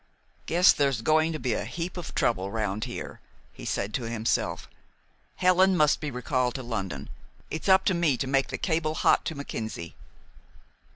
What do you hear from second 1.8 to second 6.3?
of trouble round here," he said to himself. "Helen must be